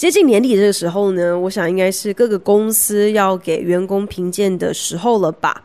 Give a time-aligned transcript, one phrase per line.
[0.00, 5.62] 接近年底这个时候呢，我想应该是各个公司要给员工评鉴的时候了吧。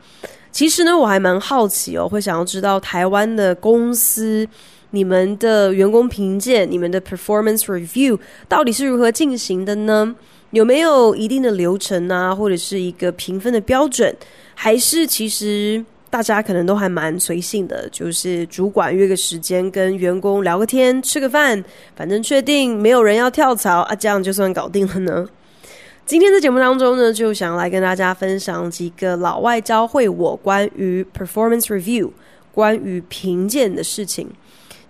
[0.52, 4.45] 其实呢，我还蛮好奇哦，会想要知道台湾的公司，
[4.90, 10.13] 你们的员工评鉴、你们的 performance review 到底是如何进行的呢？
[10.52, 14.13] 有没有一定的流程啊，或者是一个评分的标准？
[14.54, 15.81] 还是其实
[16.16, 21.62] 大家可能都还蛮随性的，就是主管约个时间跟员工聊个天、吃个饭，
[21.94, 25.28] 反正确定没有人要跳槽啊，这样就算搞定了呢？
[26.08, 32.10] 今天的节目当中呢，就想来跟大家分享几个老外教会我关于 performance review、
[32.54, 34.26] 关于评鉴的事情。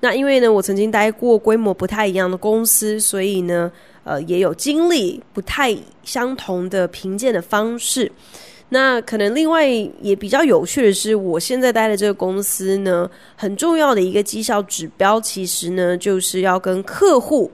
[0.01, 3.71] 那因为呢，我曾经待过规模不太一样的公司，所以呢，
[4.03, 8.11] 呃，也有经历不太相同的评鉴的方式。
[8.69, 17.51] 那可能另外也比较有趣的是，我现在待的这个公司呢，很重要的一个绩效指标，其实呢，就是要跟客户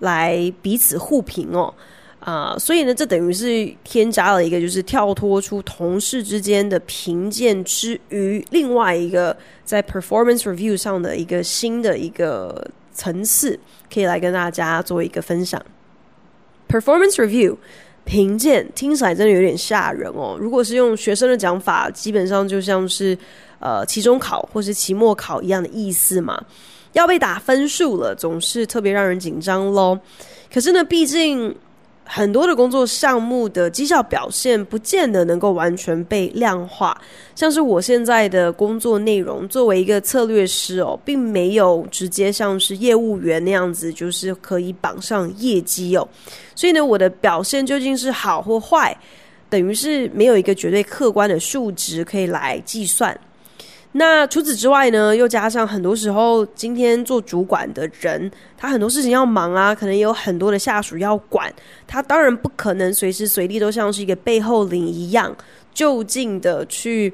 [0.00, 1.72] 来彼此互评哦。
[2.20, 13.58] 啊、所以呢，这等于是添加了一个，就是跳脱出同事之间的评鉴之余，另外一个在 performance review 上的一个新的一个层次，
[13.90, 15.64] 可以来跟大家做一个分享。
[16.68, 17.56] performance review
[18.08, 20.36] 评鉴听起来真的有点吓人哦。
[20.40, 23.16] 如果是用学生的讲法，基本上就像是
[23.60, 26.42] 呃期中考或是期末考一样的意思嘛，
[26.94, 29.98] 要被打分数了，总是特别让人紧张喽。
[30.52, 31.54] 可是呢，毕竟。
[32.10, 36.98] 很多的工作项目的绩效表现不见得能够完全被量化，
[37.34, 46.08] 像是我现在的工作内容，作为一个策略师哦，并没有直接像是业务员那样子，就是可以绑上业绩哦。
[46.54, 48.96] 所以呢，我的表现究竟是好或坏，
[49.50, 53.14] 等于是没有一个绝对客观的数值可以来计算。
[53.98, 61.52] 那除此之外呢，又加上很多时候，今天做主管的人，他很多事情要忙啊，可能也有很多的下属要管，
[61.84, 65.36] 他当然不可能随时随地都像是一个背后领一样，
[65.74, 67.12] 就近的去。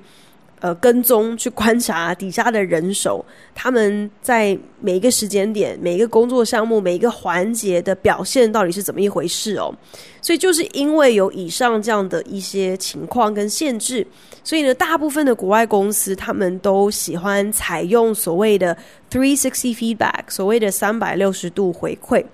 [0.60, 9.74] 呃，跟踪去观察底下的人手，他们在每一个时间点、每一个工作项目、每一个环节的表现到底是怎么一回事哦？
[10.22, 14.06] 所以就是因为有以上这样的一些情况跟限制，
[14.42, 18.74] 所以呢，大部分的国外公司他们都喜欢采用所谓的
[19.10, 22.24] three sixty feedback，所谓的三百六十度回馈。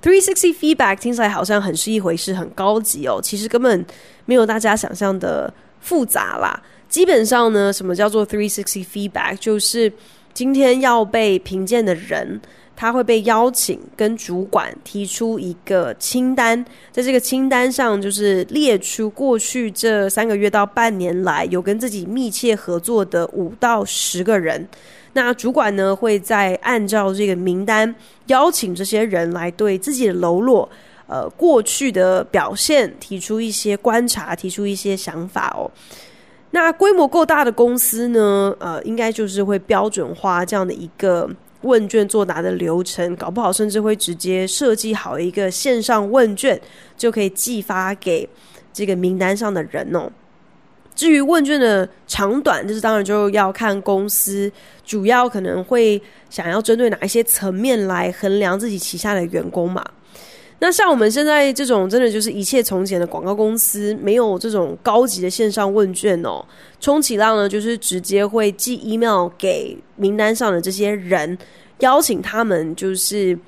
[0.00, 3.84] three sixty feedback 听起来好像很是一回事，很高级哦，其实根本
[4.24, 6.62] 没有大家想象的复杂啦。
[6.88, 9.36] 基本上呢，什么叫做 three sixty feedback？
[9.36, 9.92] 就是
[10.32, 12.40] 今天要被评鉴的人，
[12.74, 24.66] 他会被邀请跟主管提出一个清单，在这个清单上就是列出过去这三个月到半年来有跟自己密切合作的五到十个人。
[25.14, 27.92] 那主管呢，会再按照这个名单
[28.26, 30.68] 邀请这些人来对自己的喽啰，
[31.06, 35.68] 呃，过去的表现提出一些观察，提出一些想法哦。
[36.50, 41.28] 那规模够大的公司呢，呃，应该就是会标准化这样的一个
[41.62, 46.58] 问卷作答的流程，搞不好甚至会直接设计好一个线上问卷，
[46.96, 48.28] 就可以寄发给
[48.72, 50.10] 这个名单上的人哦。
[50.94, 54.50] 至于问卷的长短，就是当然就要看公司，
[54.84, 56.00] 主要可能会
[56.30, 59.84] 想要针对哪一些层面来衡量自己旗下的员工嘛。
[60.60, 66.44] 那像我们现在这种真的就是一切从简的广告公司，没有这种高级的线上问卷哦。
[66.80, 71.38] 充其量呢，就是直接会寄 email 给名单上的这些人，
[71.78, 73.38] 邀请他们就是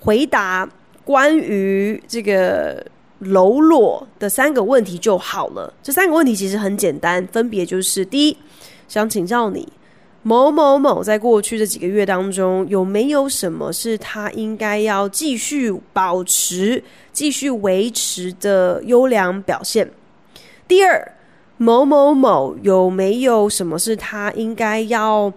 [0.00, 0.68] 回答
[1.04, 2.84] 关于这个
[3.20, 5.72] 喽啰的三个问题就好了。
[5.82, 8.36] 这三个问题其实很简单，分别就是：第一，
[8.88, 9.68] 想请教你。
[10.22, 19.90] 某某某在过去这几个月当中，有没有什么是他应该要继续保持、继续维持的优良表现？
[20.68, 21.12] 第二，
[21.56, 25.32] 某某某有没有什么是他应该要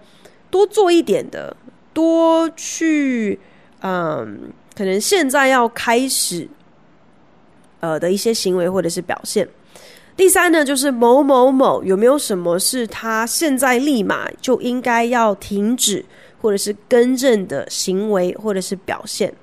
[0.50, 1.56] 多做一点的、
[1.94, 3.40] 多去
[3.80, 6.46] 嗯，可能现在要开始
[7.80, 9.48] 呃的一些行为或者是表现？
[10.16, 16.04] 第三呢，就是某某某有没有什么是他现在立马就应该要停止
[16.40, 19.34] 或者是更正的行为或者是表现？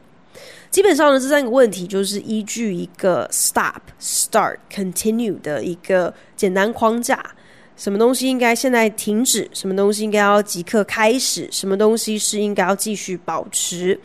[0.70, 7.22] 基本上呢，这三个问题就是依据一个 stop、start、continue 的一个简单框架。
[7.76, 9.50] 什么东西应该现在停止？
[9.52, 11.50] 什么东西应该要即刻开始？
[11.52, 14.00] 什么东西是应该要继续保持？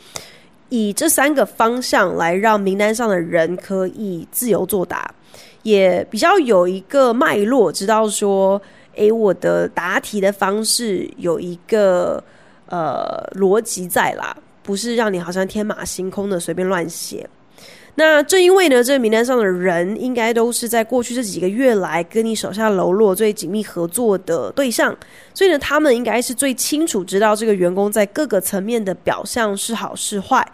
[0.69, 5.15] 以这三个方向来让名单上的人可以自由作答，
[5.67, 8.63] 也比较有一个脉络，知道说，
[8.95, 12.23] 诶，我的答题的方式有一个
[12.69, 14.37] 呃逻辑在啦。
[14.63, 17.29] 不是让你好像天马行空的随便乱写。
[17.95, 24.93] 那正因为呢，这个名单上的人应该都是在过去这几个月来跟你手下喽啰最紧密合作的对象，
[25.33, 30.45] 所以呢，他们应该是最清楚知道这个员工在各个层面的表象是好是坏。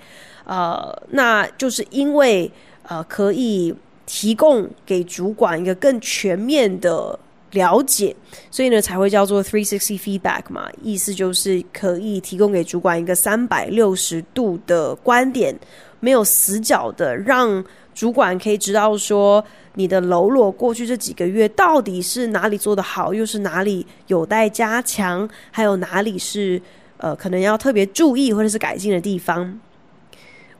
[0.45, 2.51] 呃，那就是因为
[2.83, 3.75] 呃可以
[4.07, 7.19] 提供给主管一个更全面的。
[7.53, 8.17] 了解，
[8.51, 15.55] 所以呢才会叫做 three sixty feedback 嘛，意思就是可以提供给主管一个三百六十度的观点，
[16.01, 17.63] 没有死角的，让
[17.95, 19.45] 主管可以知道说
[19.75, 26.59] 你的喽啰过去这几个月到底是哪里做得好，又是哪里有待加强，还有哪里是
[26.97, 29.61] 呃可能要特别注意或者是改进的地方。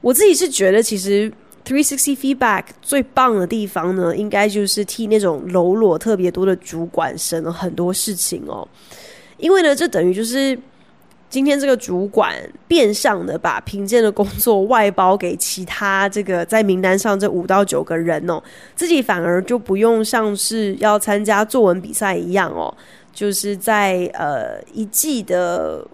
[0.03, 1.33] 我自己是觉得其实。
[1.65, 8.67] Three sixty feedback 最棒的地方呢，应该就是替那种喽啰特别多的主管省了很多事情哦。
[9.39, 10.59] 因为呢，这等于就是
[11.31, 12.35] 今天这个主管
[12.67, 18.43] 变相的把评鉴的工作外包给其他这个在名单上这五到九个人哦，
[18.75, 22.75] 自己反而就不用像是要参加作文比赛一样哦，
[23.13, 25.87] 就是在呃一季的。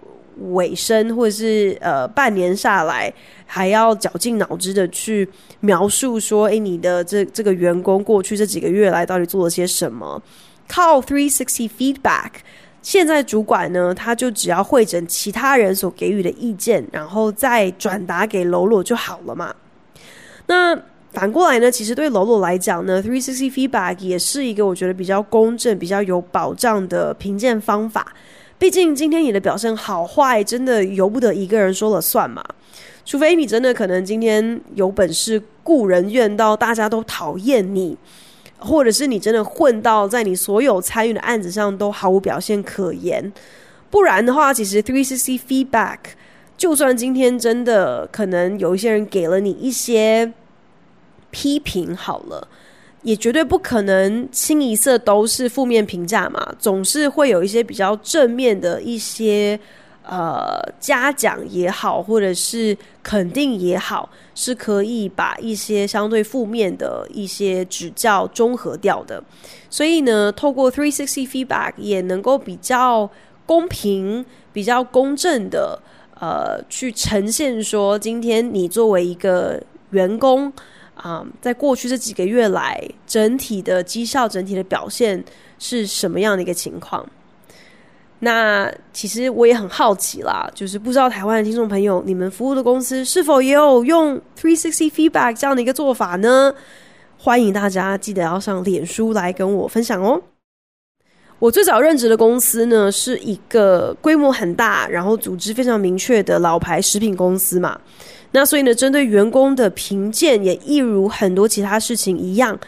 [0.53, 3.13] 尾声，或者是呃半年下来，
[3.51, 5.27] 还要绞尽脑汁的去
[5.61, 10.21] 描述说，诶，你的这这个员工过去这几个月来到底做了些什么？
[10.67, 12.29] 靠 three sixty feedback，
[12.83, 19.51] 现在主管呢，他就只要汇整其他人所给予的意见，然后再转达给喽啰就好了嘛。
[20.45, 20.79] 那
[21.11, 28.13] 反过来呢，其实对喽啰来讲呢，three sixty feedback 也是一个我觉得比较公正、比较有保障的评鉴方法。
[28.59, 32.43] 毕竟今天你的表现好坏，真的由不得一个人说了算嘛。
[33.09, 37.97] 除非你真的可能今天有本事雇人怨到大家都讨厌你，
[38.59, 43.33] 或者是你真的混到在你所有参与的案子上都毫无表现可言。
[43.89, 45.97] 不然的话，其实 three six feedback，
[46.55, 50.31] 就算今天真的可能有一些人给了你一些
[51.31, 52.47] 批评，好了。
[53.01, 59.59] 也绝对不可能清一色都是负面评价嘛，总是会有一些比较正面的一些
[60.09, 69.23] 呃嘉奖也好，或者是肯定也好，是可以把一些相对负面的一些指教中和掉的。
[69.69, 73.07] 所以呢，透过 Three Sixty feedback 也能够比较
[73.45, 75.79] 公平、比较公正的
[76.19, 80.51] 呃去呈现说，今天你作为一个员工。
[80.95, 82.77] 啊在过去这几个月来，
[83.07, 85.23] 整体的绩效、整体的表现
[85.57, 87.07] 是什么样的一个情况？
[88.19, 96.53] 那其实我也很好奇啦，就是不知道台湾的听众朋友，你们服务的公司是否也有用 Three Sixty feedback 这样的一个做法呢？
[97.17, 100.21] 欢迎大家记得要上脸书来跟我分享哦。
[101.39, 107.79] 我最早任职的公司呢，是一个规模很大，然后组织非常明确的老牌食品公司嘛。
[108.31, 112.59] 那所以呢，针对员工的评鉴，也一如很多其他事情一样，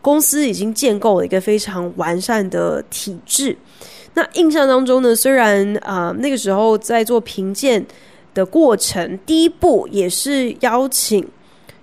[0.00, 3.56] 公司已经建构了一个非常完善的体制。
[4.14, 7.84] 那印象当中呢，虽然啊、那个时候在做评鉴
[8.34, 11.26] 的过程，第一步也是邀请。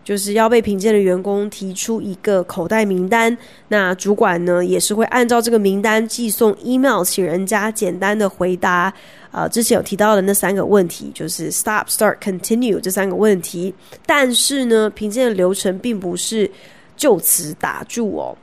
[0.03, 8.93] 就是要被评鉴的员工提出一个口袋名单，那主管呢也是会按照这个名单寄送 email，请人家简单的回答。
[9.31, 13.73] 呃，之前有提到的那三个问题，就是 stop、start、continue 这三个问题。
[14.05, 16.49] 但是呢，评鉴的流程并不是
[16.95, 18.33] 就此打住哦。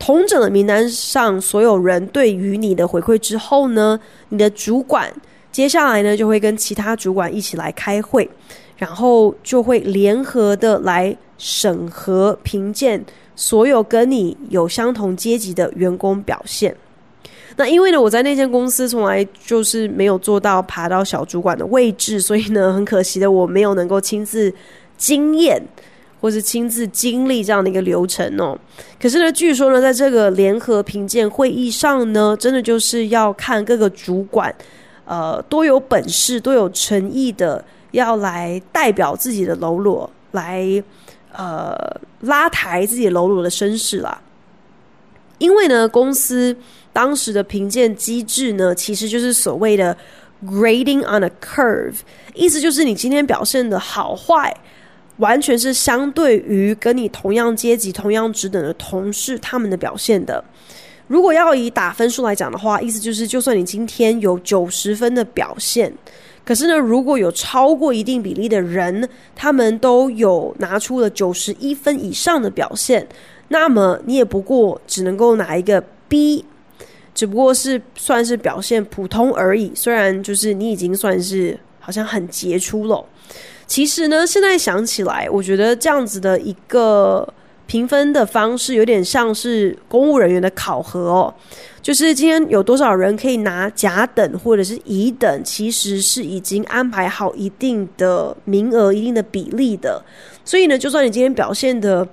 [0.00, 5.12] 同整的名单上所有人对于你的回馈之后呢，你的主管
[5.52, 8.28] 接下来呢就会跟其他主管一起来开会。
[8.76, 13.04] 然后就会联合的来审核评鉴
[13.36, 16.74] 所有跟你有相同阶级的员工表现。
[17.56, 24.50] 那因为呢，我在那间公司从来就是没有做到爬到小主管的位置，所以呢，很可惜的我没有能够亲自
[24.96, 25.62] 经验
[26.20, 28.58] 或是亲自经历这样的一个流程哦。
[29.00, 34.54] 可是呢，据说呢，在这个联合评鉴会议上呢，真的就是要看各个主管，
[35.04, 37.64] 呃，多有本事、多有诚意的。
[37.92, 40.80] 要来代表自己的喽啰，来
[41.32, 41.76] 呃
[42.20, 44.22] 拉抬自己喽啰的身世啦。
[45.38, 46.56] 因为呢，公司
[46.92, 49.96] 当时的评鉴机制呢，其实就是所谓的
[50.46, 51.96] grading on a curve，
[52.32, 54.56] 意思就是你今天表现的好坏，
[55.20, 60.42] 完全是相对于跟你同样阶级、同样职等的同事他们的表现的。
[61.06, 65.92] 如果要以打分数来讲的话，意思就是，就算你今天有九十分的表现，
[66.44, 73.06] 可是呢，如果有超过一定比例的人，他们都有拿出了九十一分以上的表现，
[73.48, 76.44] 那么你也不过只能够拿一个 B，
[77.12, 79.72] 只不过是算是表现普通而已。
[79.74, 83.04] 虽然就是你已经算是好像很杰出了，
[83.70, 87.32] 其实呢，现在想起来，我觉得这样子的一个。
[87.66, 91.32] 评分的方式有点像是公务人员的考核哦，
[91.80, 100.02] 就是今天有多少人可以拿甲等或者是乙等，其实是已经安排好一定的名额、一定的比例的。
[100.44, 102.04] 所以呢，就算你今天表现得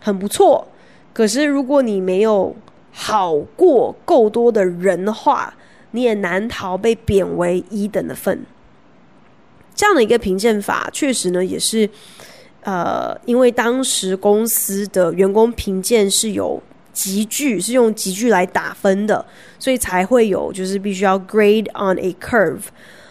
[0.00, 0.68] 很不错，
[1.14, 2.54] 可是如果你没有
[2.92, 5.54] 好过够多的人的话，
[5.92, 8.44] 你也难逃被贬为一等的份。
[9.80, 11.88] 这样的一个评鉴法，确实呢也是。
[12.62, 19.24] 呃，因为当时公司的员工评鉴是有级距，是用级距来打分的，
[19.58, 22.64] 所以才会有就是必须要 grade on a curve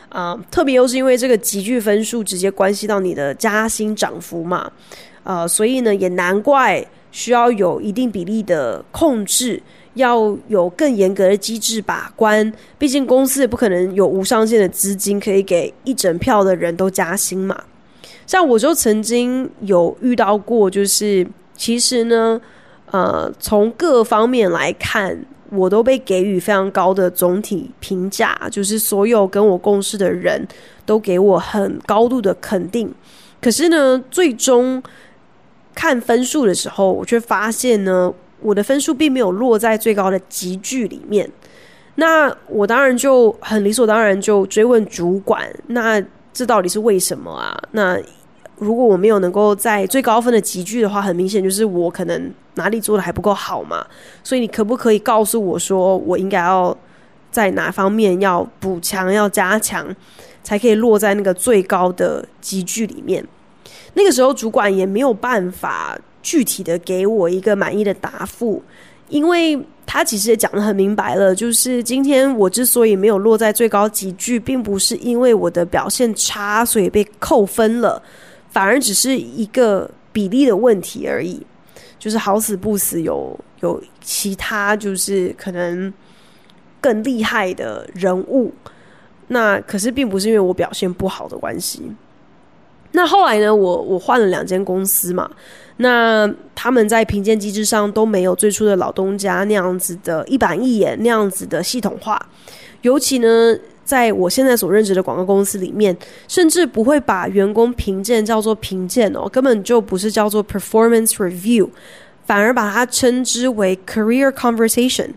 [0.09, 4.71] 啊、特别又是因为这个级距分数直接关系到你的加薪涨幅嘛，
[5.23, 9.59] 呃，所以呢也难怪需要有一定比例的控制，
[9.99, 12.51] 要有更严格的机制把关。
[12.79, 17.55] 毕竟公司也不可能有无上限的资金可以给一整票的人都加薪嘛。
[18.25, 21.25] 像我就曾经有遇到过，就是
[21.55, 22.39] 其实呢，
[22.91, 30.47] 呃，从各方面来看，我都被给予非常高的总体评价，就是所有跟我共事的人
[30.85, 32.93] 都给我很高度的肯定。
[33.41, 34.81] 可是呢，最终
[35.73, 41.29] 看分数的时候，我却发现呢，我的分数并没有落在最高的级距里面。
[41.95, 47.61] 那我当然就很理所当然就追问主管，那这到底是为什么啊？
[47.71, 47.99] 那
[48.57, 53.85] 如果我没有能够在最高分的级距的话，很明显就是我可能哪里做的还不够好嘛。
[54.23, 56.75] 所以你可不可以告诉我说，我应该要
[57.31, 59.93] 在哪方面要补强、要加强，
[60.41, 63.25] 才可以落在那个最高的级距里面？
[63.95, 68.61] 那个时候主管也没有办法具体的给我一个满意的答复，
[69.07, 78.01] 因为他其实也讲得很明白了，就是今天我之所以没有落在最高级距，并不是因为我的表现差，所以被扣分了。
[78.51, 81.41] 反而只是一个比例的问题而已，
[81.97, 85.93] 就是好死不死有有其他就是可能
[86.81, 88.51] 更厉害的人物，
[89.27, 91.91] 那可是并不是因为我表现不好的关系。
[92.91, 95.29] 那后来呢，我我换了两间公司嘛，
[95.77, 102.19] 那他们在评鉴机制上都没有最初的老东家那样子的一板一眼，那样子的系统化，
[102.81, 103.55] 尤其呢。
[103.89, 111.67] 在我现在所任职的广告公司里面，甚至不会把员工评鉴叫做评鉴哦，根本就不是叫做 performance review，
[112.23, 115.07] 反而把它称之为 career conversation，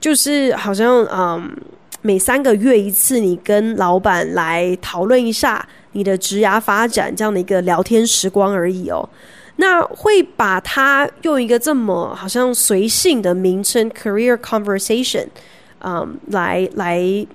[0.00, 1.54] 就是好像嗯，
[2.00, 9.08] 每三个月一次，你跟老板来讨论一下你的职涯发展这样的一个聊天时光而已哦。
[9.56, 15.26] 那会把它用一个这么好像随性的名称 career conversation，
[15.80, 17.26] 嗯，来来。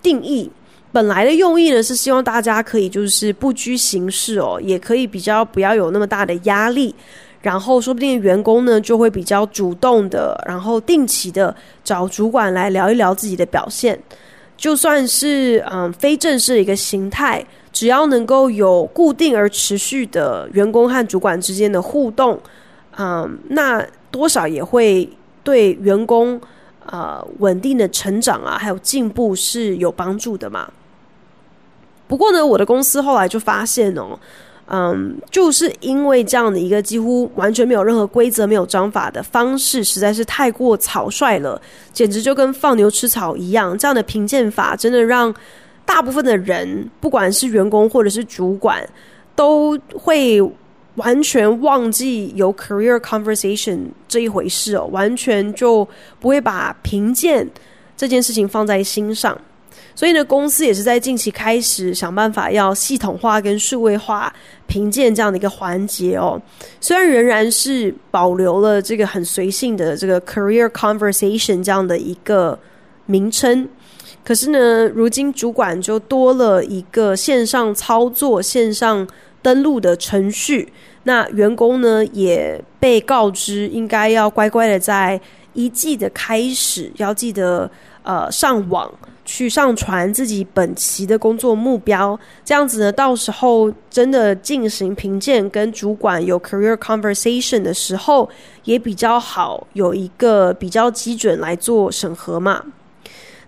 [0.00, 0.48] 定义
[0.92, 6.94] 本来的用意呢，是希望大家可以就是不拘形式哦，也可以比较不要有那么大的压力，
[7.42, 14.00] 然后说不定员工呢就会比较主动的，然后定期的找主管来聊一聊自己的表现，
[14.56, 17.44] 就算是嗯非正式的一个形态，
[17.78, 22.40] 只要能够有固定而持续的员工和主管之间的互动，
[22.96, 25.08] 嗯，那多少也会
[25.44, 26.40] 对员工。
[26.90, 30.66] 呃，稳定的成长啊，还有进步是有帮助的嘛。
[32.06, 34.18] 不过呢，我的公司后来就发现哦，
[34.68, 41.60] 嗯，就是因为这样的一个几乎完全没有任何规则、没有章法的方式，实在是太过草率了，
[41.92, 43.76] 简直就跟放牛吃草一样。
[43.76, 45.34] 这样的评鉴法真的让
[45.88, 48.86] 大部分的人，不管是员工或者是主管，
[49.34, 50.40] 都会。
[50.98, 53.78] 完全忘记有 career conversation
[54.08, 55.86] 这一回事哦，完全就
[56.18, 57.48] 不会把评鉴
[57.96, 59.40] 这件事情放在心上。
[59.94, 64.34] 所以呢，公司也是在近期开始想办法要系统化跟数位化
[64.66, 66.40] 评鉴这样的一个环节哦。
[66.80, 72.58] 虽然仍然是保留了这个很随性的这个 career conversation 这样的一个
[73.06, 73.68] 名称，
[74.28, 79.08] 可是呢，如今主管就多了一个线上操作、线上
[79.40, 80.70] 登录的程序。
[81.04, 85.18] 那员工呢，也被告知应该要乖乖的在
[85.54, 87.70] 一季的开始要记得
[88.02, 88.92] 呃上网
[89.24, 98.28] 去上传自己本期的工作目标，这样子呢，到时候真的进行评鉴跟主管有 career conversation 的时候，
[98.64, 102.62] 也比较好有一个比较基准来做审核嘛。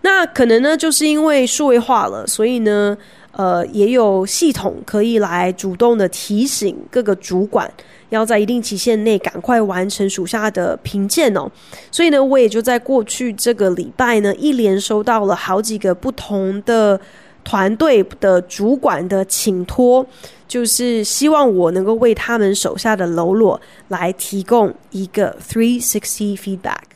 [0.03, 2.97] 那可能呢，就是因为数位化了，所以呢，
[3.33, 7.71] 呃，也有系统可以来主动的提醒各个主管，
[8.09, 11.51] 要在一定期限内赶快完成属下的评鉴哦。
[11.91, 16.99] 所以呢，我也就在过去这个礼拜呢，一连收到了好几个不同的
[17.45, 20.05] 团队的主管的请托，
[20.49, 26.90] 就是希望我能够为他们手下的喽啰来提供一个 three sixty feedback。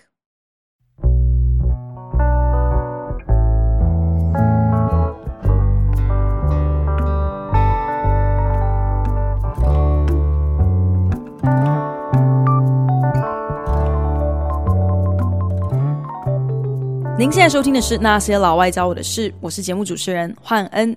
[17.16, 20.96] 您现在收听的是《那些老外教我的事》，我是节目主持人焕恩。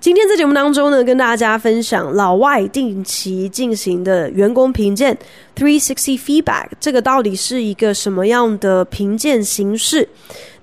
[0.00, 5.16] 今天在节目当中呢，跟大家分享老外定期进行的员工评鉴
[5.54, 10.08] （Three Sixty Feedback），这个到底是一个什么样的评鉴形式？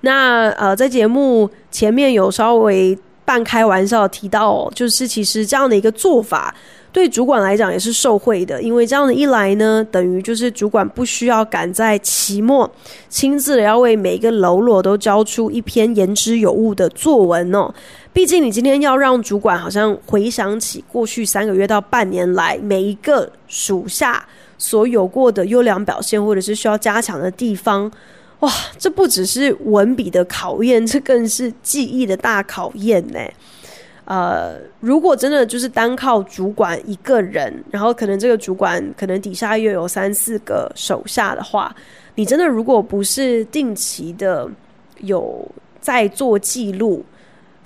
[0.02, 6.54] 那呃，在节目前面有稍微半开玩笑提到，就是其实这样的一个做法。
[6.94, 12.70] 对主管来讲也是受惠的，因为这样的一来呢，等于就是主管不需要赶在期末
[13.08, 17.68] 亲自的要为每一个喽啰都交出一篇言之有物的作文哦。
[18.12, 24.24] 毕竟你今天要让主管好像回想起过去三个月到半年来每一个属下
[24.56, 27.90] 所有过的优良表现，或者是需要加强的地方，
[28.38, 28.48] 哇，
[28.78, 33.18] 这不只是文笔的考验，这更是记忆的大考验呢。
[34.06, 41.74] 呃，如果真的就是单靠主管一个人，然后可能这个主管可能底下又有三四个手下的话，
[42.14, 44.46] 你真的如果不是定期的
[45.00, 47.02] 有在做记录，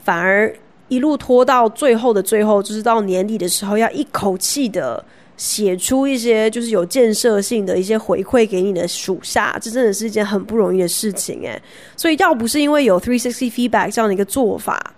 [0.04, 0.54] 反而
[0.86, 5.04] 一路拖到最后的最后，就是到年底的时候，要一口气的
[5.36, 11.60] 写出一些就是有建设性的一些回馈给你的属下，这真的是一件很不容易的事情诶。
[11.96, 14.94] 所以要不是因为有 three sixty feedback 这样的一个做法。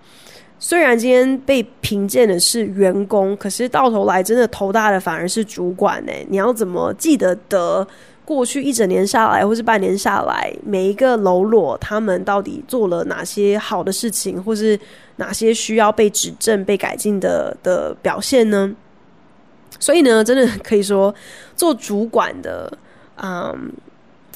[0.63, 6.13] 虽然今天被评鉴的是员工，可是到头来真的头大的反而是主管呢。
[6.29, 7.87] 你要怎么记得得
[8.27, 14.79] 过去一整年下来，或是半年下来，每一个喽啰他们到底做了哪些好的事情，或是
[15.17, 18.71] 哪些需要被指正、被改进的的表现呢？
[19.79, 21.15] 所以呢，真的可以说
[21.57, 22.71] 做主管的，
[23.17, 23.73] 嗯，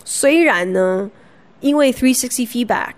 [0.06, 1.10] 虽然呢，
[1.60, 2.94] 因为 three sixty feedback。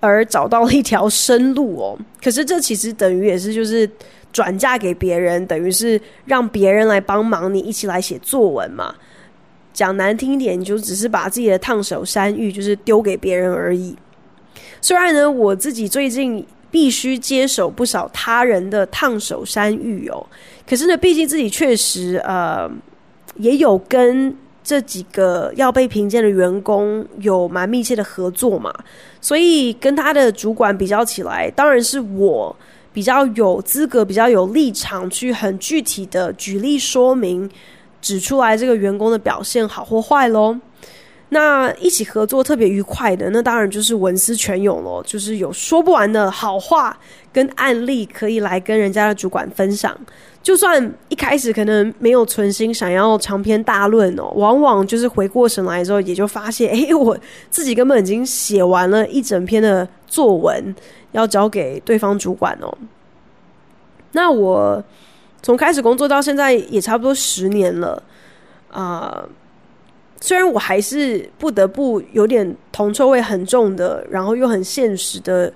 [0.00, 3.88] 而找到了一条生路哦，可是这其实等于也是就是
[4.32, 8.94] 转嫁给别人，等于是让别人来帮忙你一起来写作文嘛。
[9.72, 13.96] 讲难听一点，你就只是把自己的烫手山芋就是丢给别人而已。
[14.80, 20.26] 虽然呢，我自己最近必须接手不少他人的烫手山芋哦，
[20.66, 22.70] 可是呢，毕竟自己确实呃
[23.36, 24.36] 也有跟。
[24.60, 28.70] 这几个要被评鉴的员工有蛮密切的合作嘛，
[29.28, 32.56] 所以跟他的主管比较起来，当然是我
[32.94, 37.46] 比较有资格、比较有立场去很具体的举例说明，
[38.00, 40.56] 指出来这个员工的表现好或坏喽。
[41.28, 46.98] 那一起合作特别愉快的，那当然就是文思泉涌咯，就是有说不完的好话
[47.30, 49.94] 跟案例可以来跟人家的主管分享。
[50.48, 57.14] 就算一开始可能没有存心想要长篇大论哦，往往就是回过神来之后，也就发现，哎，我
[57.50, 60.74] 自己根本已经写完了一整篇的作文，
[61.12, 62.74] 要交给对方主管哦。
[64.12, 64.82] 那我
[65.42, 68.02] 从开始工作到现在也差不多十年了
[68.70, 69.20] 啊。
[69.20, 69.28] 呃
[70.22, 75.52] 虽然我还是不得不有点铜臭味很重的，然后又很现实的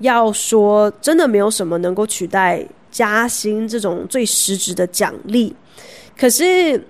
[0.00, 5.52] 要说，真的没有什么能够取代加薪这种最实质的奖励。
[6.16, 6.80] 可是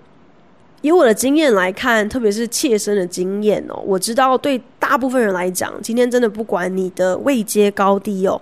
[0.82, 8.38] 以我的经验来看，特别是切身的经验哦，我知道对大部分人来讲，今天真的不管你的位阶高低哦，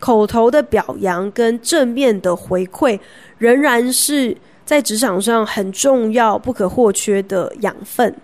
[0.00, 2.98] 口头的表扬跟正面的回馈
[3.36, 4.34] 仍然是。
[4.64, 8.14] 在职场上很重要、不可或缺的养分，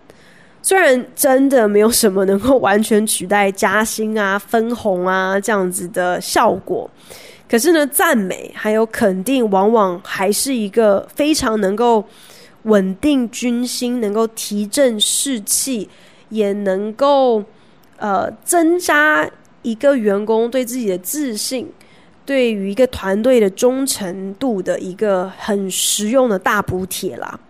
[0.62, 6.88] 虽然真的没有什么能够完全取代加薪啊、分红啊这样子的效果，
[7.49, 12.05] 可是呢，赞美还有肯定，往往还是一个非常能够
[12.65, 15.89] 稳定军心、能够提振士气，
[16.29, 17.43] 也能够
[17.97, 19.29] 呃增加
[19.63, 21.67] 一个员工对自己的自信。
[22.27, 27.41] 对于一个团队的忠诚度的一个很实用的大补贴啦，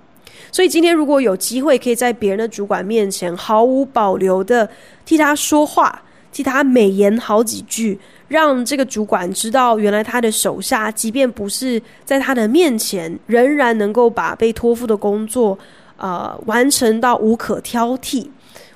[0.53, 4.71] 所以今天如果有机会可以在别人的主管面前毫无保留的
[5.05, 15.59] 替他说话，替他美言好几句，让这个主管知道，原来他的手下即便不是在他的面前，仍然能够把被托付的工作，
[15.97, 18.29] 呃，完成到无可挑剔。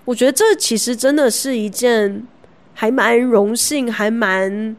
[0.05, 2.27] 我觉得这其实真的是一件
[2.75, 4.77] 还蛮荣幸，还蛮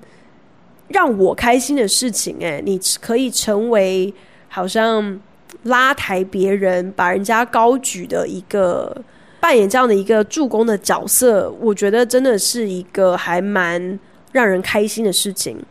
[0.89, 2.35] 让我开心的事情。
[2.39, 4.13] 诶，你可以成为
[4.49, 5.19] 好像
[5.63, 9.03] 拉抬别人、把人家高举的一个。
[9.43, 13.99] 扮演这样的一个助攻的角色，我觉得真的是一个还蛮
[14.31, 15.61] 让人开心的事情。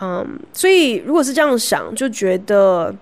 [0.00, 2.96] 嗯，所以如果是这样想，就觉得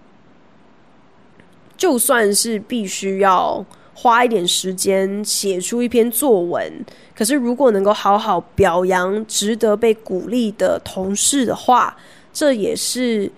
[1.76, 6.84] 就算是必须要花一点时间写出一篇作文，
[7.14, 11.96] 可是如果能够好好表扬值得被鼓励的同事的话，
[12.32, 13.30] 这也是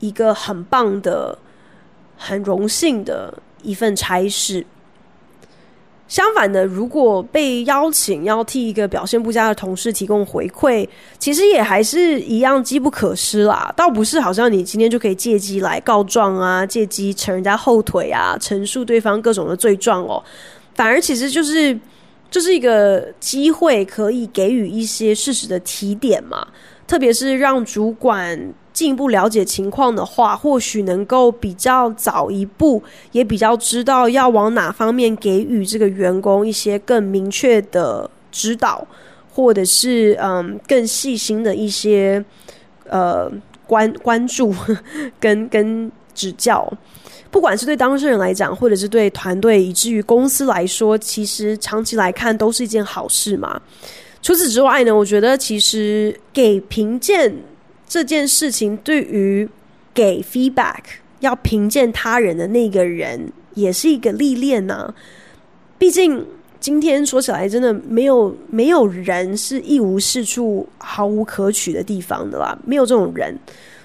[0.00, 1.38] 一个很棒的、
[2.18, 4.66] 很荣幸的一份差事。
[6.10, 10.86] 相反的，如果被邀请要替一个表现不佳的同事提供回馈，
[11.20, 13.72] 其实也还是一样机不可失啦。
[13.76, 20.20] 倒不是好像你今天就可以借机来告状啊，借机扯人家后腿啊，陈述对方各种的罪状哦。
[20.74, 21.78] 反而其实就是
[22.28, 26.44] 就是一个机会，可以给予一些事实的提点嘛。
[26.88, 28.52] 特别是让主管。
[28.80, 38.86] 进一步了解情况的话，或许能够比较早一步，也比较知道要往哪方面给予这个员工一些更明确的指导，
[39.34, 42.24] 或者是嗯更细心的一些
[42.88, 43.30] 呃
[43.66, 44.54] 关关注
[45.20, 46.66] 跟跟指教。
[47.30, 53.60] 不管是对当事人来讲，或者是对团队，以至于公司来说，其实长期来看都是一件好事嘛。
[54.22, 57.30] 除此之外呢，我觉得其实给评鉴。
[57.90, 59.48] 这件事情对于
[59.92, 60.78] 给 feedback
[61.18, 64.94] 要评鉴他人的那个人，也是一个历练呢、啊。
[65.76, 66.24] 毕竟
[66.60, 73.36] 今天说起来，真的没有没有人是一无是处、毫无可取的地方的啦，没有这种人。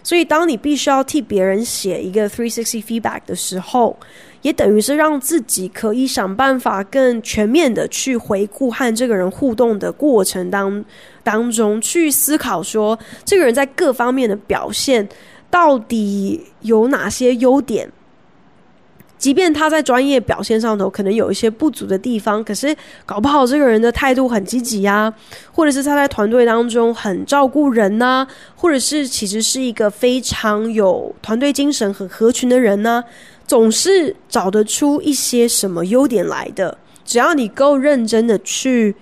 [0.03, 3.97] 所以，当你必须要替别人写一个 three sixty feedback 的时候，
[4.45, 10.85] 也等于是让自己可以想办法更全面的去回顾和这个人互动的过程当
[11.23, 15.09] 当中，去思考说这个人在各方面的表现
[15.49, 17.91] 到底有哪些优点。
[19.17, 25.11] 即便他在专业表现上头可能有一些不足的地方，可是搞不好这个人的态度很积极呀，
[25.51, 33.03] 或者是他在团队当中很照顾人呐、或者是其实是一个非常有团队精神、很合群的人呢、
[33.47, 36.77] 总是找得出一些什么优点来的。
[37.03, 38.95] 只要你够认真的去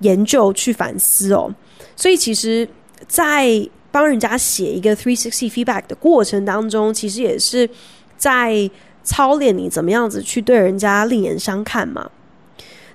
[0.00, 1.54] 研究、去反思哦，
[1.94, 2.68] 所以其实，
[3.06, 7.68] 在帮人家写一个 three sixty feedback 的过程当中，其实也是
[8.16, 8.70] 在。
[9.08, 12.10] 操练你怎么样子去对人家另眼相看嘛？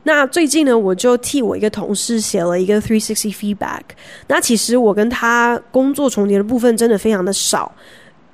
[0.03, 3.79] 那最近呢，我就替我一个同事写了一个 three sixty feedback。
[4.27, 7.73] 那其实我跟他工作重叠的部分真的非常的少，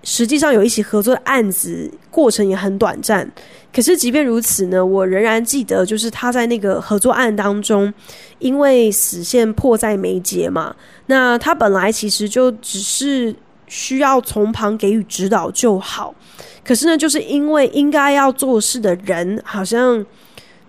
[0.09, 3.29] 实际上有一起合作的案子，过程也很短暂。
[3.73, 7.93] 可是即便如此呢，我仍然记得，就是他在那个合作案当中，
[8.39, 10.73] 因为死线迫在眉睫嘛，
[11.07, 13.35] 那他本来其实就只是
[13.67, 16.15] 需要从旁给予指导就好。
[16.63, 20.03] 可是呢，就是因为应该要做事的人好像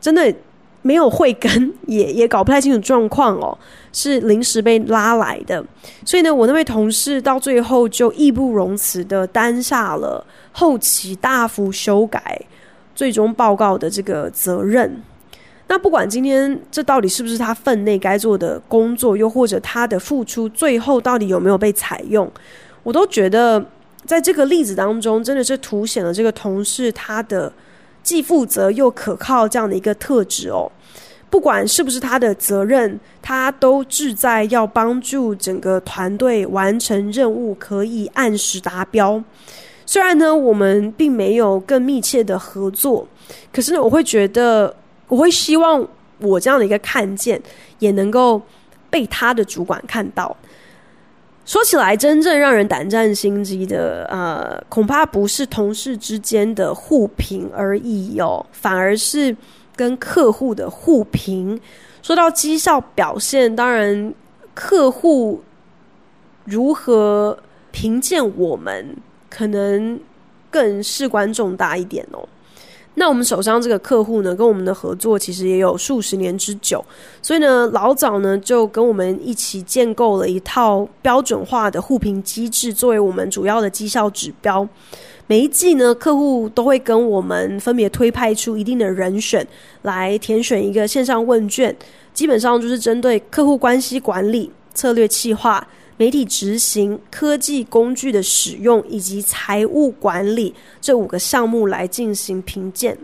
[0.01, 0.35] 真的
[0.83, 3.57] 没有慧根，也也搞不太清楚状况哦，
[3.99, 5.65] 是临时被拉来的，
[6.05, 12.41] 所以呢，我那位同事到最后就义不容辞的担下了后期大幅修改
[12.95, 15.03] 最终报告的这个责任。
[15.67, 22.31] 那不管今天这到底是不是他分内该做的工作，又或者他的付出最后到底有没有被采用，
[22.83, 23.65] 我都觉得。
[24.07, 27.53] 在这个例子当中，真的是凸显了这个同事他的
[28.03, 30.71] 既负责又可靠这样的一个特质哦。
[31.31, 39.23] 不管是不是他的责任，他都志在要帮助整个团队完成任务，可以按时达标。
[39.85, 43.07] 虽然呢，我们并没有更密切的合作，
[43.53, 44.75] 可是呢，我会觉得，
[45.09, 45.87] 我会希望
[46.19, 47.41] 我这样的一个看见，
[47.79, 48.41] 也能够
[48.91, 50.37] 被他的主管看到。
[51.47, 59.35] 说起来，真正让人胆战心惊的，呃，恐怕不是同事之间的互评而已哦，反而是
[59.79, 61.61] 跟客户的互评。
[62.03, 64.13] 说到绩效表现，当然
[64.53, 65.41] 客户
[66.45, 67.39] 如何
[67.71, 68.97] 评鉴我们，
[69.31, 70.01] 可能
[70.51, 72.29] 更事关重大一点哦。
[72.95, 76.85] 那我们手上这个客户呢，跟我们的合作其实也有数十年之久，
[77.23, 84.67] 所以呢，老早呢就跟我们一起建构了一套标准化的互评机制，作为我们主要的绩效指标。
[85.31, 89.47] 每一季呢，客户都会跟我们分别推派出一定的人选
[89.83, 91.77] 来填选一个线上问卷，
[92.15, 102.97] 基本上就是针对客户关系管理、策略计划、媒体执行、科技工具的使用以及财务管理这五个项目来进行评鉴。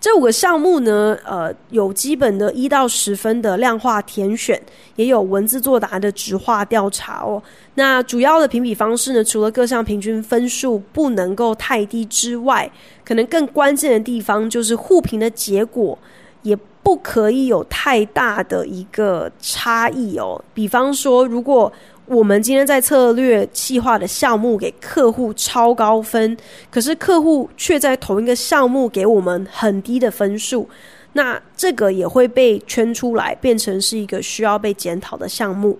[0.00, 4.58] 这五个项目呢，呃，有基本的一到十分的量化填选，
[4.96, 7.42] 也有文字作答的直化调查哦。
[7.74, 12.70] 那主要的评比方式呢，除了各项平均分数不能够太低之外，
[13.04, 15.98] 可能更关键的地方就是互评的结果
[16.42, 20.42] 也不可以有太大的一个差异哦。
[20.54, 21.70] 比方说，如果
[22.10, 26.36] 我们今天在策略计划的项目给客户超高分，
[26.68, 30.68] 可是客户却在同一个项目给我们很低的分数，
[31.12, 35.78] 那这个也会被圈出来，变成是一个需要被检讨的项目。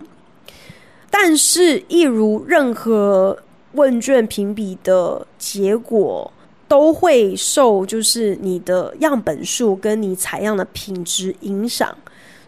[1.10, 3.36] 但是，一如任何
[3.72, 6.32] 问卷评比的结果，
[6.68, 11.92] 都会受就是你的样本数跟你采样的品质影响。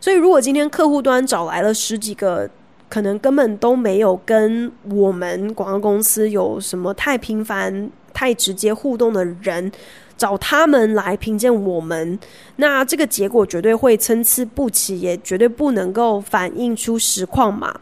[0.01, 2.49] 所以，如果今天客户端找来了十几个。
[2.93, 9.73] 可能根本都没有跟我们广告公司有什么太频繁、太直接互动的人，
[10.19, 12.19] 找他们来评鉴我们，
[12.57, 17.75] 那这个结果绝对会参差不齐，也绝对不能够反映出实况嘛。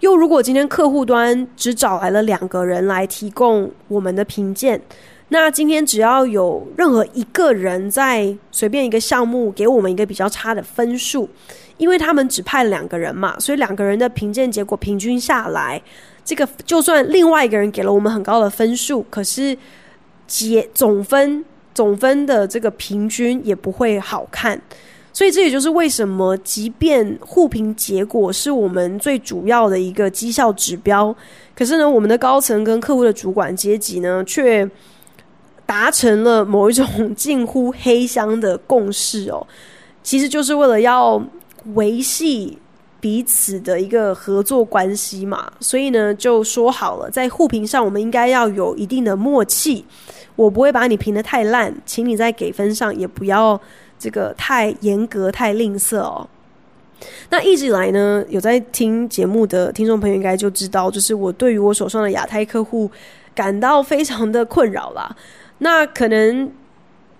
[0.00, 4.80] 又如果今天客户端只找来了两个人来提供我们的评鉴，
[5.28, 11.28] 那今天只要有任何一个人在随便一个项目给我们一个比较差的分数。
[11.76, 15.82] 因为他们只派了两个人嘛，所以两个人的评鉴结果平均下来，
[16.24, 19.56] 这个就算另外一个人给了我们很高的分数，可是
[20.26, 24.60] 结总分总分的这个平均也不会好看。
[25.12, 31.14] 所以这也就是为什么，即便互评结果是我们最主要的一个绩效指标，
[31.56, 34.68] 可是呢，我们的高层跟客户的主管阶级呢，却
[35.66, 39.44] 达成了某一种近乎黑箱的共识哦，
[40.02, 41.20] 其实就是为了要。
[41.72, 42.58] 维系
[43.00, 49.84] 彼此的一个合作关系嘛，所以呢，就说好了，在互评上，我们应该要有一定的默契。
[50.36, 53.60] 我不会把你评得太烂，请你在给分上也不要
[53.98, 56.28] 这个太严格、太吝啬哦。
[57.30, 62.90] 那一直以来呢，有在听节目的听众朋友应该就知道，就是我对于我手上的亚太客户
[63.34, 65.16] 感到非常的困扰啦。
[65.58, 66.50] 那可能。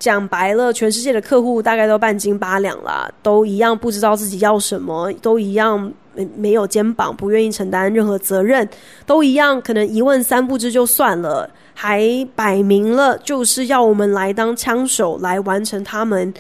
[0.05, 8.69] 讲白了，全世界的客户大概都半斤八两啦，都一样不知道自己要什么，都一样没没有肩膀，不愿意承担任何责任，
[9.07, 16.35] 都一样可能一问三不知就算了，还摆明了就是要我们来当枪手来完成他们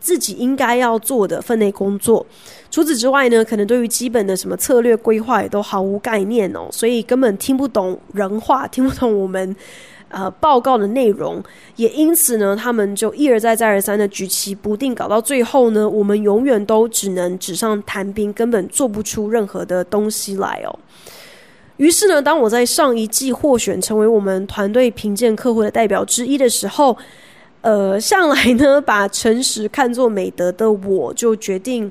[0.00, 2.26] 自己应该要做的分内工作。
[2.72, 9.54] 除此之外呢，可能对于基本的什么策略规划也都毫无概念哦，所以根本听不懂人话，听不懂我们。
[10.08, 11.42] 呃，报告的内容
[11.74, 20.78] 也因此呢，他们就一而再、再而三的举棋不定，搞到最后呢，我们永远都只能纸上谈兵，根本做不出任何的东西来哦。
[21.78, 26.96] 于是呢，当我在上一季获选成为我们团队评鉴客户的代表之一的时候，
[27.62, 31.90] 呃，向来呢把诚实看作美德的我，就决定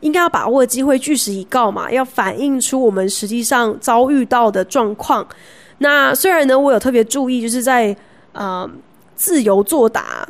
[0.00, 5.26] 应该要把握机会，据实以告嘛，要反映出我们实际上遭遇到的状况。
[5.78, 7.94] 那虽然呢，我有特别注意，就是在
[8.32, 8.68] 呃
[9.14, 10.26] 自由作答、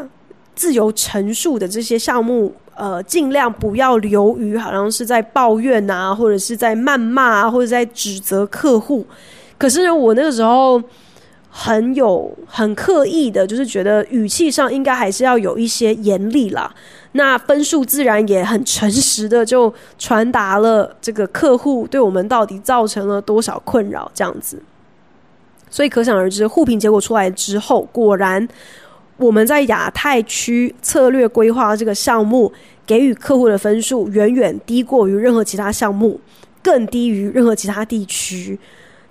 [0.55, 9.07] 自由陈述的这些项目，呃，尽量不要流于好像是在抱怨啊，或者是在谩骂，或者在指责客户。
[9.59, 10.83] 可是，我那个时候
[11.49, 16.75] 很有很刻意的，就是觉得语气上应该还是要有一些严厉啦。
[17.13, 24.63] 那分数自然也很诚实的就传达了这个客户对我们到底造成了多少困扰，这样子。
[25.77, 28.49] 所以可想而知，互评结果出来之后，果然
[29.19, 32.51] 我们在亚太区策略规划这个项目
[32.87, 36.19] 给予客户的分数远远低过于任何其他项目，
[36.63, 38.59] 更低于任何其他地区，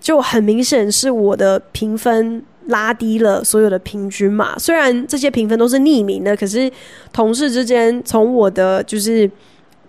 [0.02, 4.58] 就很明显是我的评分拉低了所有的平均嘛。
[4.58, 6.72] 虽然这些评分都是匿名的，可是
[7.14, 9.30] 同事之间从我的就是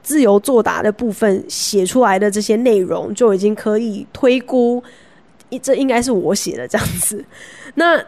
[0.03, 4.85] 自由作答的部分写出来的这些内容，就已经可以推估。
[5.63, 7.25] 这应该是我写的这样子，
[7.75, 8.03] 那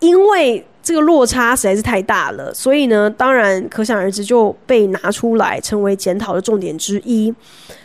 [0.00, 7.32] 因为这个落差实在是太大了，所以呢，当然可想而知就被拿出来成为检讨的重点之一。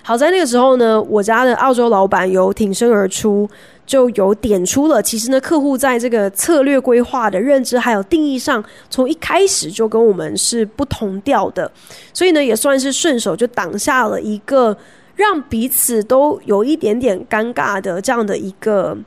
[0.02, 3.48] 好在那个时候呢，我家的澳洲老板有挺身而出，
[3.86, 11.72] 就有点出了，其实呢，客户在这个策略规划的认知还有定义上，从一开始就跟我们是不同调的，
[12.14, 14.76] 所以呢，也算是顺手就挡下了一个。
[15.18, 18.98] 让彼此都有一点点尴尬的这样的一个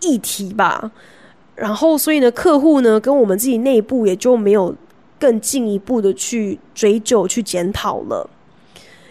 [0.00, 0.90] 议题吧，
[1.54, 4.74] 然后所以呢，客户呢跟我们自己内部也就没有
[5.20, 8.28] 更进一步的去追究、去检讨了。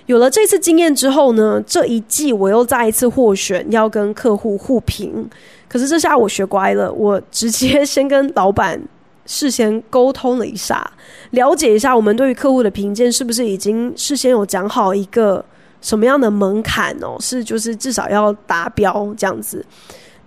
[0.07, 5.29] 有了这次经验之后呢，这一季我又再一次获选要跟客户互评。
[5.69, 8.81] 可是这下我学乖了，我直接先跟老板
[9.25, 10.91] 事先沟通了一下，
[11.29, 15.45] 了解一下我们对于客户的评鉴是不是已经事先有讲好一个
[15.81, 19.65] 什么样的门槛哦，是就是至少要达标这样子。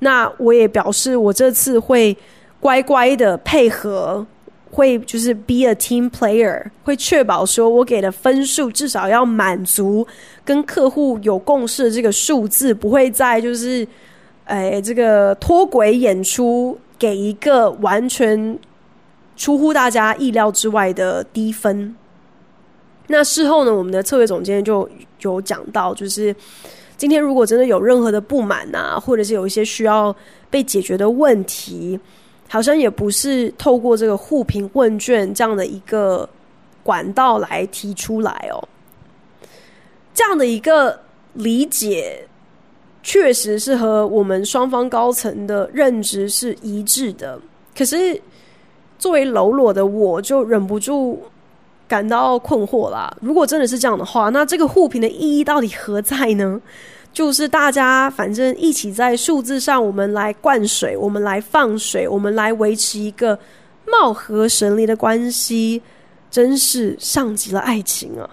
[0.00, 2.14] 那我也表示我这次会
[2.60, 4.26] 乖乖的配合。
[4.70, 10.04] 会就是 be a team player，会确保说我给的分数至少要满足
[10.44, 13.86] 跟客户有共识的这个数字，不会再就是，
[14.46, 18.58] 哎，这个脱轨演出，给一个完全
[19.36, 21.94] 出乎大家意料之外的低分。
[23.06, 24.88] 那事后呢，我们的策略总监就
[25.20, 26.34] 有讲到，就是
[26.96, 30.14] 今天如果真的有任何的不满啊，或者是有一些需要
[30.50, 31.98] 被解决的问题。
[32.46, 36.28] 好像也不是透过这个互评问卷这样的一个
[36.84, 38.62] 管道来提出来哦。
[40.12, 40.96] 这样的一个
[41.32, 42.24] 理解，
[43.02, 47.40] 确实是和我们双方高层的认知是一致的。
[47.76, 48.20] 可是，
[48.98, 51.20] 作为喽啰的我，就忍不住
[51.86, 53.14] 感到困惑啦。
[53.20, 56.60] 如果真的是这样的话，那这个互评的意义到底何在呢？
[57.12, 63.38] 就是大家反正一起在数字上，我们来灌水，我们来放水，我们来维持一个
[63.86, 65.80] 貌合神离的关系，
[66.28, 68.28] 真是像极了爱情啊！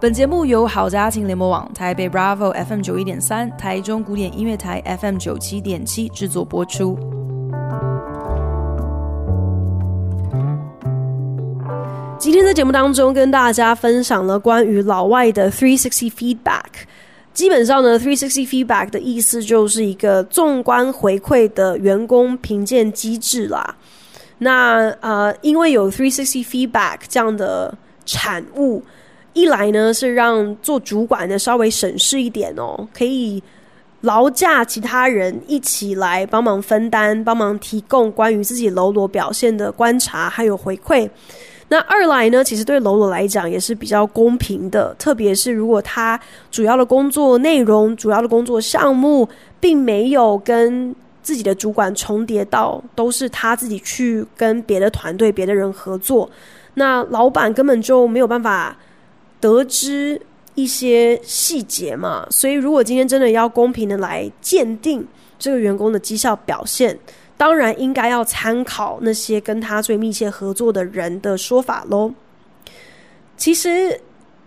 [0.00, 6.96] 本节目由好家庭联播网、台北 Bravo FM 九一点三、台中古典音乐台 FM 九七点七制作播出。
[12.16, 16.86] 今天在节目当中跟大家分享了关于老外的 three sixty feedback。
[17.34, 23.74] 基本上呢，three sixty feedback 的意思就是一个纵观回馈的员工评鉴机制啦。
[24.38, 28.80] 那呃，因为有 three sixty feedback 这样的产物，
[29.32, 33.42] 一来呢是让做主管的稍微省事一点哦，可以
[34.00, 41.08] 劳驾其他人一起来帮忙分担，帮忙提供关于自己喽啰表现的观察还有回馈。
[41.70, 46.18] 那二来呢，其实对喽啰来讲也是比较公平的，特别是如果他
[46.50, 49.28] 主要的工作内容、主要的工作项目，
[49.60, 56.30] 并没有跟自己的主管重叠到，都是他自己去跟别的团队、别的人合作，
[56.74, 58.74] 那老板根本就没有办法
[59.40, 60.20] 得知
[60.54, 62.26] 一些细节嘛。
[62.30, 65.06] 所以，如果今天真的要公平的来鉴定
[65.38, 66.98] 这个员工的绩效表现，
[67.36, 72.12] 当然应该要参考那些跟他最密切合作的人的说法喽。
[73.36, 74.00] 其实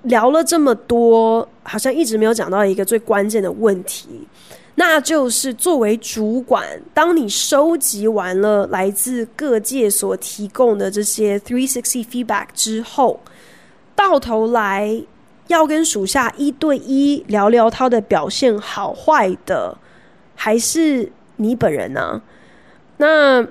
[0.04, 4.28] 聊了这么多，好像一直没有讲到一个最关键的问题，
[4.76, 13.18] 那就是作为主管，当你收集完了来自各界所提供的这些 three sixty feedback 之后，
[14.10, 15.04] 到头来
[15.48, 19.78] 要跟属下一对一聊聊他的表现好坏的，
[20.36, 22.22] 还是你本人呢？
[22.98, 23.46] 那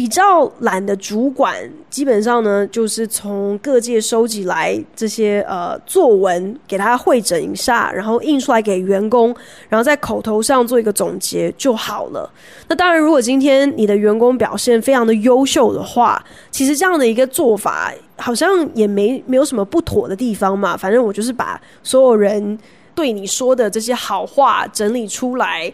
[0.00, 1.54] 比较懒的主管，
[1.90, 9.26] 基本上呢，就是从各界收集来这些呃作文，给他会诊一下，然后印出来给员工，
[9.68, 12.32] 然后在口头上做一个总结就好了。
[12.68, 20.74] 那当然，如果今天你的员工表现非常的优秀的话，其实这样的一个做法好像也没没有什么不妥的地方嘛。
[20.74, 22.58] 反正我就是把所有人
[22.94, 25.70] 对你说的这些好话整理出来。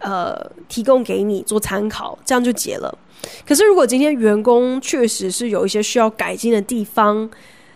[0.00, 2.92] 呃，提供给你做参考，这样就结了。
[3.46, 7.30] 可是，如果今天员工确实是有一些需要改进的地方，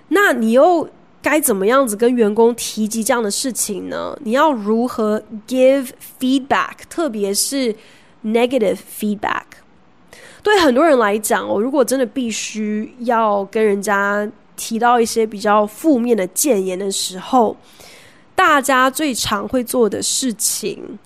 [0.09, 0.89] 那你又
[1.21, 4.19] 该怎么样子跟员工提及这样的事情呢？
[4.23, 7.75] 你要如何 give feedback，特别是
[8.25, 9.45] negative feedback？
[10.43, 17.55] 对很多人来讲，哦，如果真的必须要跟人家提到一些比较负面的建言的时候，
[18.35, 20.99] 大家最常会做的事情。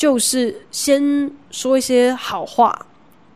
[0.00, 2.86] 就是先说一些好话，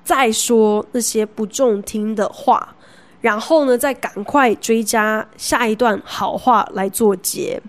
[0.03, 2.75] 再说那些不中听的话，
[3.21, 7.61] 然后呢，再赶快追加下一段好话来做结。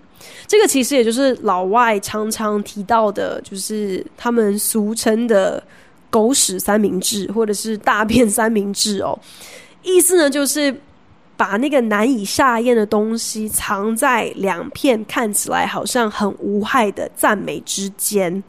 [0.46, 5.62] 这个其实也就是老外常常提到的，就是他们俗称的
[6.08, 9.18] “狗屎三明治”或者是“大便三明治”哦。
[9.82, 10.74] 意思呢，就是
[11.36, 18.42] 把那个难以下咽的东西藏在两片看起来好像很无害的赞美之间。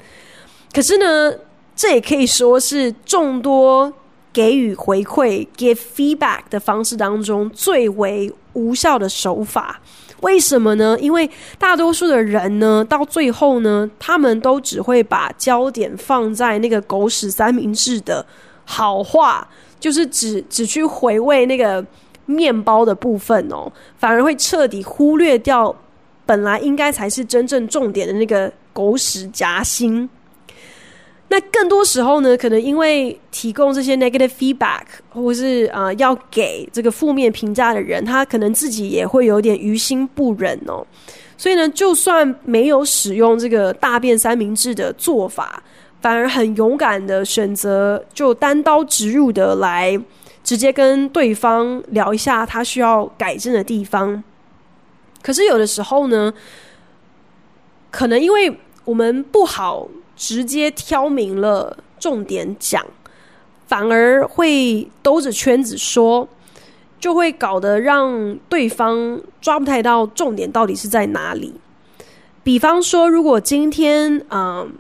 [0.78, 1.34] 可是呢，
[1.76, 3.92] 这也可以说是众多
[4.32, 9.82] 给予回馈 （give feedback） 的方式当中最为无效的手法。
[10.22, 10.96] 为什么呢？
[11.00, 18.24] 因为大多数的人呢，到最后呢，他们都只会把焦点放在那个狗屎三明治的
[18.64, 19.48] 好话，
[19.80, 21.84] 就是只只去回味那个
[22.28, 23.68] 面包的部分哦，
[23.98, 25.76] 反而会彻底忽略掉
[26.24, 30.08] 本来应该才是真正重点的那个狗屎夹心。
[31.30, 40.88] 那更多时候呢，可能因为提供这些 negative feedback，或是啊、要给这个负面评价的人，他可能自己也会有点于心不忍哦。
[41.38, 45.62] 所以呢，就算没有使用这个大便三明治的做法，
[46.02, 50.00] 反而很勇敢的选择就单刀直入的来
[50.46, 54.24] 直接跟对方聊一下他需要改正的地方。
[55.22, 56.34] 可是有的时候呢，
[57.92, 59.90] 可能因为我们不好。
[60.18, 62.86] 直接挑明了重点讲，
[63.68, 66.28] 反而会兜着圈子说，
[67.00, 71.54] 就会搞得让对方抓不太到重点到底是在哪里。
[72.44, 74.74] 比方说，如果今天嗯、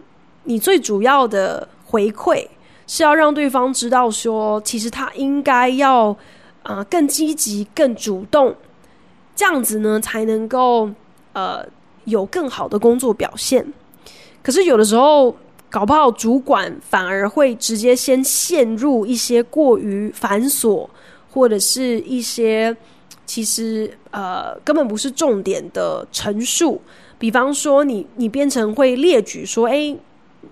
[0.45, 2.47] 你最主要的回馈
[2.87, 6.17] 是要让对方知道说，其实他应该要
[6.63, 8.55] 啊、更积极、更主动，
[9.35, 10.89] 这样子呢才能够
[11.33, 11.65] 呃
[12.05, 13.73] 有更好的工作表现。
[14.47, 15.35] 可是有的时候，
[15.69, 20.87] 搞不好主管反而会直接先陷入一些过于繁琐，
[21.29, 22.73] 或者是一些
[23.25, 26.81] 其实呃根本不是重点的陈述。
[27.19, 29.99] 比方说你，你你变成会列举说，诶，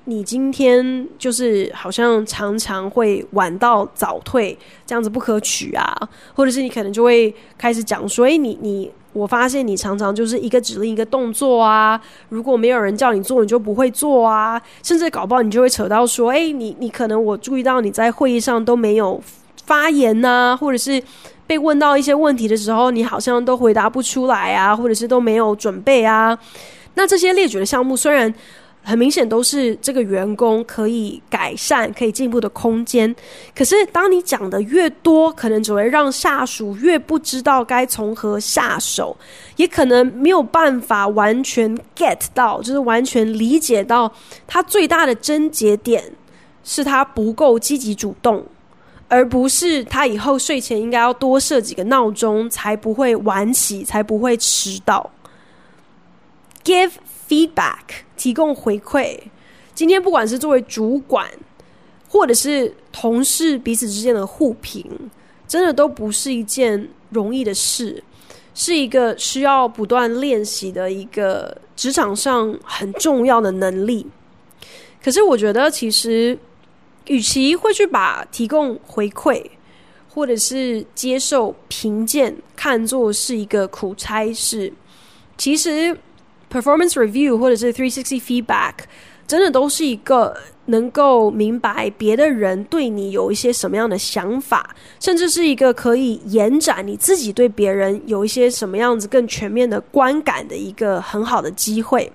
[0.03, 5.97] 你今天就是好像常常会晚到早退，这样子不可取啊。
[6.33, 8.91] 或者是你可能就会开始讲说，诶，你你。
[9.15, 11.99] 我发现你常常就是一个指令一个动作啊，
[12.29, 19.19] 如果没有人叫你做，你就不会做啊，甚至搞不好你就会扯到说，诶，你你可能我注意到你在会议上都没有
[19.65, 21.01] 发言呐，或者是
[21.47, 26.37] 被问到一些问题的时候，你好像都回答不出来啊，或者是都没有准备啊。
[26.95, 28.33] 那这些列举的项目虽然。
[28.85, 33.13] 很明显都是这个员工可以改善、可以进步的空间。
[33.55, 39.17] 可是，当你讲的越多，可能只会让下属越不知道该从何下手，
[39.55, 44.13] 也可能没有办法完全 get 到，就是完全理解到
[44.45, 46.03] 他最大的症结点
[46.63, 48.45] 是他不够积极主动，
[49.07, 55.09] 而不是他以后睡前应该要多设几个闹钟，才不会晚起，才不会迟到。
[56.63, 56.91] Give
[57.27, 58.04] feedback。
[58.15, 59.17] 提供回馈。
[59.73, 61.29] 今天不管是作为主管，
[62.07, 64.85] 或者是同事彼此之间的互评，
[65.47, 68.01] 真的都不是一件容易的事，
[68.53, 74.07] 是一个需要不断练习的一个职场上很重要的能力。
[75.03, 76.39] 可是我觉得，其实
[77.07, 79.45] 与其会去把提供回馈，
[80.07, 84.71] 或者是接受评鉴看作是一个苦差事，
[85.37, 85.97] 其实。
[86.55, 88.73] Performance review 或者是360 feedback，
[89.27, 90.33] 真的都是一个
[90.67, 102.09] 能够明白别的人对你有一些什么样的想法，甚至是一个可以延展你自己对别人有一些什么样子更全面的观感的一个很好的机会。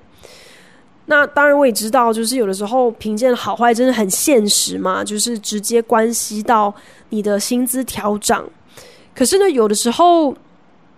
[1.04, 6.74] 那当然我也知道，就是有的时候评鉴好坏真的很现实嘛，就是直接关系到
[7.10, 8.48] 你的薪资调整。
[9.14, 10.34] 可是呢，有的时候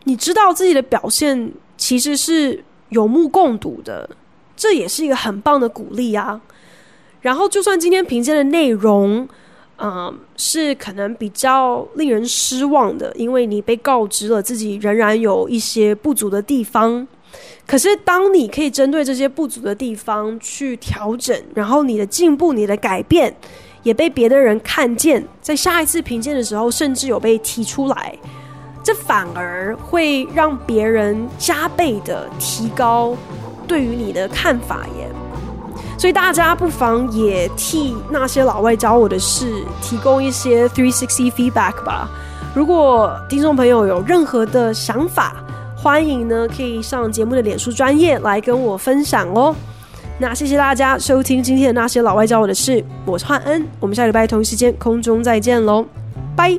[0.04, 2.62] 你知道自己的表现其实是。
[2.92, 4.08] 有目共睹的，
[4.56, 6.40] 这也是一个很棒的鼓励啊。
[7.20, 9.28] 然后，就算今天评鉴的内容，
[9.78, 17.06] 嗯、是可能比较令人失望的，因为你被告知了自己仍然有一些不足的地方。
[17.66, 23.34] 可是，当你可以针对这些不足的地方去调整，然后你的进步、你的改变
[23.84, 28.18] 也被别的人看见，在下一次评鉴的时候，甚至有被提出来。
[28.82, 33.16] 这反而会让别人加倍的提高
[33.66, 35.08] 对于你的看法耶，
[35.96, 42.08] 所以大家不妨也替那些老外教我的事提供一些 three sixty feedback 吧。
[42.54, 45.36] 如果听众朋友有任何的想法，
[45.76, 49.54] 欢迎呢可以上节目的脸书专业来跟我分享哦。
[50.18, 55.86] 那谢谢大家收听今天的那些老外教我的事，我是焕恩，我们下礼拜同一时间空中再见喽，
[56.36, 56.58] 拜。